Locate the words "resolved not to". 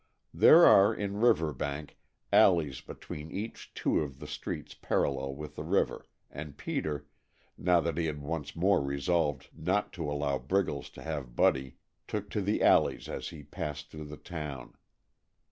8.81-10.11